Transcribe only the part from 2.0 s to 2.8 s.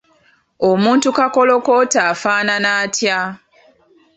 afaanana